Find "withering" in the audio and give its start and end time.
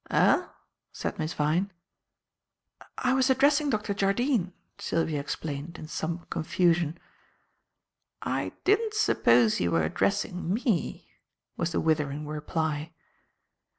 11.79-12.25